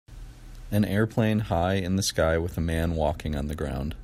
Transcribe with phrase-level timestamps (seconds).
[0.71, 3.95] An airplane high in the sky with a man walking on the ground.